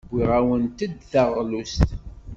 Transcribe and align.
Wwiɣ-awent-d 0.11 0.97
taɣlust. 1.11 1.87